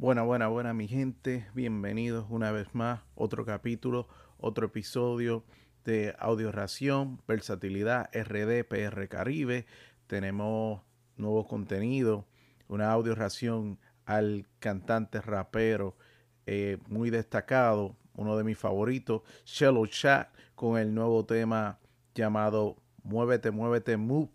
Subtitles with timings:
[0.00, 5.44] Buena, buena, buena mi gente, bienvenidos una vez más, otro capítulo, otro episodio
[5.84, 9.66] de Audio Ración, Versatilidad RD PR Caribe.
[10.06, 10.82] Tenemos
[11.16, 12.28] nuevo contenido,
[12.68, 15.96] una audio ración al cantante rapero
[16.46, 21.80] eh, muy destacado, uno de mis favoritos, Shallow Chat, con el nuevo tema
[22.14, 24.30] llamado Muévete, Muévete, Move.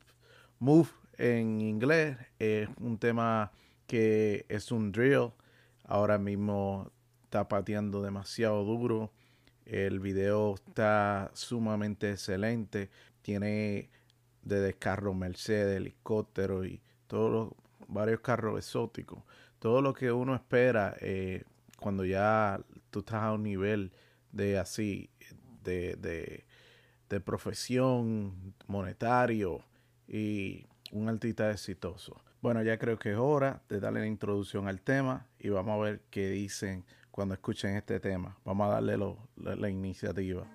[0.59, 3.53] Move en inglés es un tema
[3.87, 5.31] que es un drill
[5.83, 6.91] Ahora mismo
[7.23, 9.11] está pateando demasiado duro.
[9.65, 12.89] El video está sumamente excelente.
[13.21, 13.89] Tiene
[14.43, 19.23] de carros Mercedes, helicóptero y todos los varios carros exóticos.
[19.59, 21.43] Todo lo que uno espera eh,
[21.79, 23.91] cuando ya tú estás a un nivel
[24.31, 25.09] de así,
[25.63, 26.45] de, de,
[27.09, 29.63] de profesión monetario
[30.07, 32.21] y un artista exitoso.
[32.43, 35.81] Bueno, ya creo que es hora de darle la introducción al tema y vamos a
[35.81, 38.35] ver qué dicen cuando escuchen este tema.
[38.43, 38.97] Vamos a darle
[39.37, 40.45] la, iniciativa.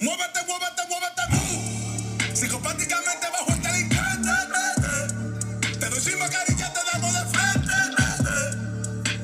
[0.00, 1.22] Muévete, muévete, muévete.
[2.34, 4.30] Psicopáticamente bajo el delincuente.
[5.78, 7.76] Te doy sin mascarilla, te damos de frente.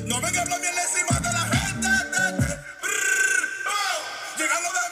[0.07, 1.89] No venga a encima de la gente.
[4.39, 4.85] Llegando de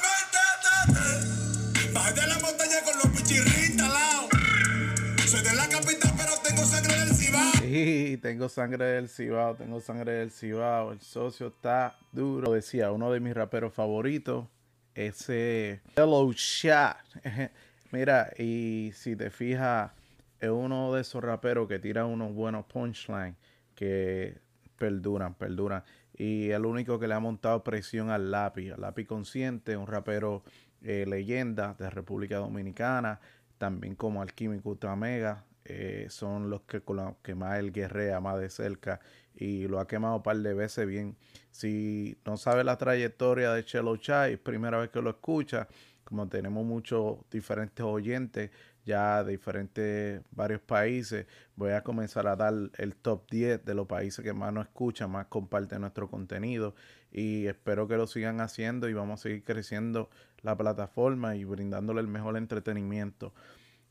[8.17, 10.93] Tengo sangre del Cibao, tengo sangre del Cibao.
[10.93, 12.53] El socio está duro.
[12.53, 14.47] Decía, uno de mis raperos favoritos
[14.95, 16.97] ese Hello Chat.
[17.93, 19.93] Mira, y si te fijas,
[20.41, 23.37] es uno de esos raperos que tira unos buenos punchlines
[23.75, 24.39] que
[24.77, 25.85] perduran, perduran.
[26.15, 30.43] Y el único que le ha montado presión al lápiz, al lápiz consciente, un rapero
[30.83, 33.21] eh, leyenda de República Dominicana,
[33.57, 38.41] también como Alquímico Ultramega, eh, son los que con los que más él guerrea más
[38.41, 39.01] de cerca
[39.35, 41.15] y lo ha quemado un par de veces bien.
[41.51, 45.69] Si no sabe la trayectoria de Chelo Chai, primera vez que lo escucha,
[46.05, 48.51] como tenemos muchos diferentes oyentes
[48.87, 53.87] ya de diferentes varios países, voy a comenzar a dar el top 10 de los
[53.87, 56.75] países que más nos escuchan, más comparten nuestro contenido
[57.13, 60.09] y espero que lo sigan haciendo y vamos a seguir creciendo
[60.41, 63.35] la plataforma y brindándole el mejor entretenimiento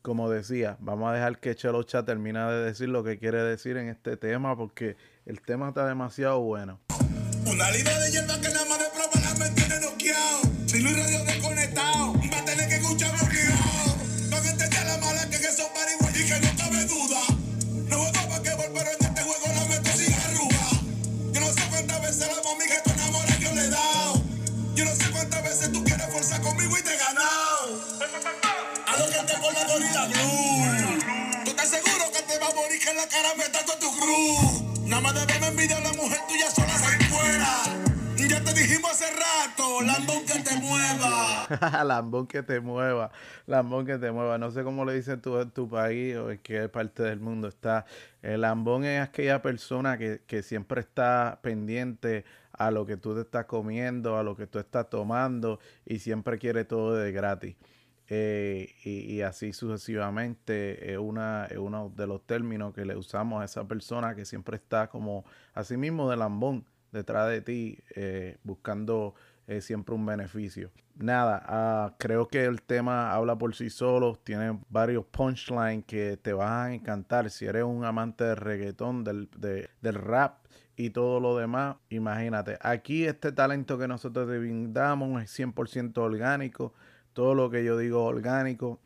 [0.02, 3.78] como decía, vamos a dejar que Chelo Chat termine de decir lo que quiere decir
[3.78, 6.80] en este tema porque el tema está demasiado bueno.
[7.46, 10.42] Una línea de hierba que nada más de probar me tiene noqueado.
[10.66, 13.96] Si Luis Radio desconectado, va a tener que escuchar bloqueado.
[14.30, 17.22] Van a entender la mala que son marihuana y que no cabe duda.
[17.90, 20.68] No juego para que pero en este juego la meto sin arruga.
[21.34, 24.24] Yo no sé cuántas veces la mami que tú enamoras yo le he dado.
[24.76, 27.17] Yo no sé cuántas veces tú quieres forzar conmigo y te he ganado
[29.68, 31.44] la gorila blue.
[31.44, 34.00] ¿Tú estás seguro que te va a morir que en la cara me todo tu
[34.00, 34.88] cruz?
[34.88, 37.48] Nada más de verme envidia la mujer tuya sola se fuera.
[38.30, 41.84] Ya te dijimos hace rato, lambón que te mueva.
[41.86, 43.12] lambón que te mueva,
[43.46, 44.38] lambón que te mueva.
[44.38, 47.48] No sé cómo le dicen tú en tu país o en qué parte del mundo
[47.48, 47.86] está.
[48.22, 53.22] El lambón es aquella persona que, que siempre está pendiente a lo que tú te
[53.22, 57.56] estás comiendo, a lo que tú estás tomando y siempre quiere todo de gratis.
[58.10, 63.68] Eh, y, así sucesivamente es, una, uno de los términos que le usamos a esa
[63.68, 69.14] persona que siempre está como así mismo de lambón detrás de ti eh, buscando
[69.48, 70.72] eh, siempre un beneficio.
[70.96, 76.32] Nada, ah, creo que el tema habla por sí solo, tiene varios punchlines que te
[76.32, 79.30] van a encantar si eres un amante del reggaetón, del,
[79.82, 80.46] del rap
[80.78, 81.76] y todo lo demás.
[81.90, 86.74] Imagínate, aquí este talento que nosotros te brindamos es 100% orgánico
[87.18, 88.80] todo lo que yo digo orgánico.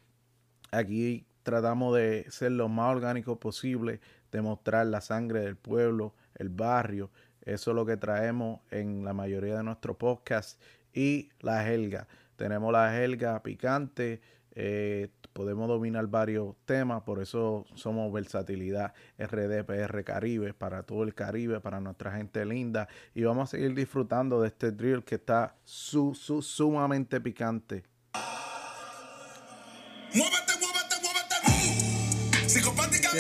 [0.72, 4.00] Aquí tratamos de ser lo más orgánico posible,
[4.32, 7.12] demostrar la sangre del pueblo, el barrio.
[7.42, 10.58] Eso es lo que traemos en la mayoría de nuestros podcasts.
[10.94, 12.08] Y la helga.
[12.38, 14.22] Tenemos la helga picante.
[14.56, 21.60] Eh, podemos dominar varios temas, por eso somos versatilidad RDPR Caribe, para todo el Caribe,
[21.60, 22.88] para nuestra gente linda.
[23.14, 27.91] Y vamos a seguir disfrutando de este drill que está su, su, sumamente picante.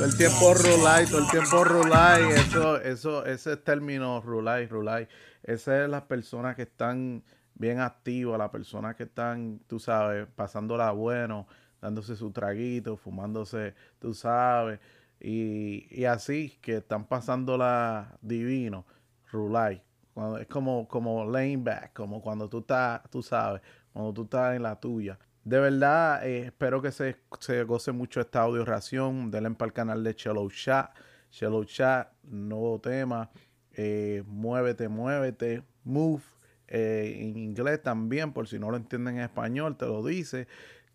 [0.00, 2.22] Todo el tiempo rulay, todo el tiempo rulay.
[2.32, 5.06] Eso, eso, ese término rulay, rulay.
[5.42, 10.90] Esas es las personas que están bien activas, las personas que están, tú sabes, pasándola
[10.92, 11.46] bueno,
[11.82, 14.80] dándose su traguito, fumándose, tú sabes,
[15.20, 18.86] y, y así, que están pasándola divino,
[19.30, 19.82] rulay.
[20.14, 23.60] Cuando, es como, como laying back, como cuando tú estás, tú sabes,
[23.92, 25.18] cuando tú estás en la tuya.
[25.50, 29.32] De verdad, eh, espero que se, se goce mucho esta audio ración.
[29.32, 30.92] Denle para el canal de Shallow Chat.
[31.32, 33.30] Shallow Chat, nuevo tema.
[33.72, 35.64] Eh, muévete, muévete.
[35.82, 36.22] Move.
[36.68, 40.46] eh, en inglés también, por si no lo entienden en español, te lo dice.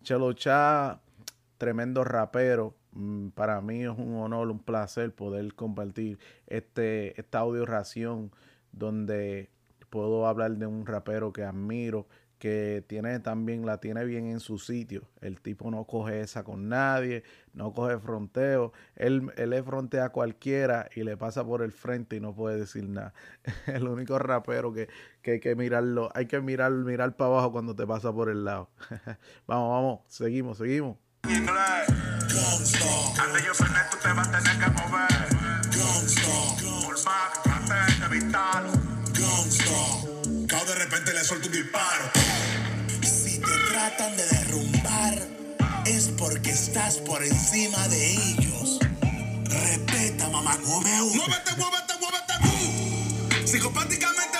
[0.02, 1.00] Shallow Chat,
[1.58, 2.74] tremendo rapero.
[2.92, 8.32] Mm, Para mí es un honor, un placer poder compartir este, esta audio ración
[8.72, 9.50] donde
[9.90, 12.06] puedo hablar de un rapero que admiro,
[12.38, 15.08] que tiene también, la tiene bien en su sitio.
[15.20, 17.24] El tipo no coge esa con nadie,
[17.54, 18.72] no coge fronteo.
[18.94, 22.58] Él, él le frontea a cualquiera y le pasa por el frente y no puede
[22.58, 23.14] decir nada.
[23.66, 24.88] El único rapero que,
[25.22, 28.44] que hay que mirarlo, hay que mirar, mirar para abajo cuando te pasa por el
[28.44, 28.70] lado.
[29.46, 30.96] vamos, vamos, seguimos, seguimos.
[40.56, 42.10] Traté de repente le suelto un disparo.
[43.02, 45.18] Si te tratan de derrumbar,
[45.86, 48.78] es porque estás por encima de ellos.
[49.44, 50.56] Respeta, mamá.
[50.64, 51.16] Mueve un.
[51.16, 53.44] Muévete, muévete, muévete.
[53.44, 54.35] Psicopáticamente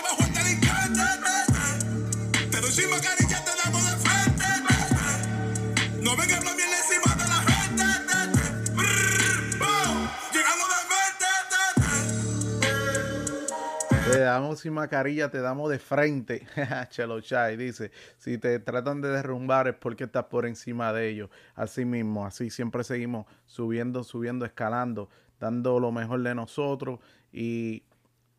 [14.37, 16.47] damos sin mascarilla, te damos de frente.
[16.91, 21.31] Chelo Chai dice, si te tratan de derrumbar es porque estás por encima de ellos.
[21.55, 25.09] Así mismo, así siempre seguimos subiendo, subiendo, escalando,
[25.41, 27.01] dando lo mejor de nosotros
[27.33, 27.85] y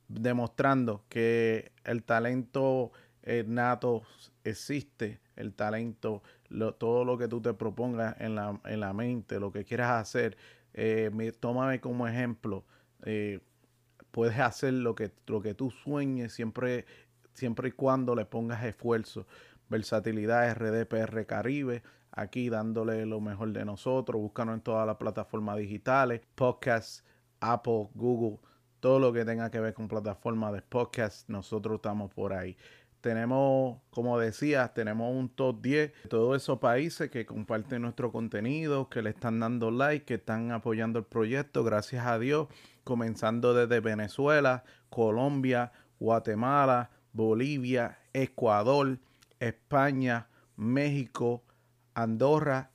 [0.07, 2.91] demostrando que el talento
[3.23, 4.03] eh, nato
[4.43, 6.23] existe, el talento,
[6.77, 10.37] todo lo que tú te propongas en la, en la mente, lo que quieras hacer,
[10.73, 12.65] eh, tómame como ejemplo.
[13.03, 13.39] eh,
[14.17, 16.87] puedes hacer lo que, lo que tú sueñes siempre,
[17.35, 19.27] siempre y cuando le pongas esfuerzo.
[19.69, 24.19] Versatilidad RDPR Caribe, aquí dándole lo mejor de nosotros.
[24.19, 27.05] Búscanos en todas las plataformas digitales, podcast,
[27.41, 28.39] Apple, Google,
[28.79, 32.57] todo lo que tenga que ver con plataformas de podcast, nosotros estamos por ahí.
[33.01, 38.89] Tenemos, como decía, tenemos un top 10 de todos esos países que comparten nuestro contenido,
[38.89, 42.47] que le están dando like, que están apoyando el proyecto, gracias a Dios,
[42.83, 48.99] comenzando desde Venezuela, Colombia, Guatemala, Bolivia, Ecuador,
[49.39, 51.43] España, México,
[51.93, 52.71] Andorra,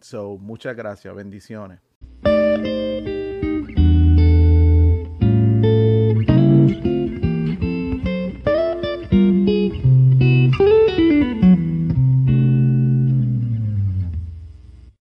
[0.00, 1.80] So, muchas gracias, bendiciones.